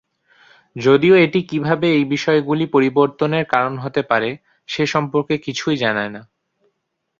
[0.75, 4.29] যদিও এটি কীভাবে এই বিষয়গুলি পরিবর্তনের কারণ হতে পারে
[4.69, 6.21] সে সম্পর্কে কিছুই জানায় না।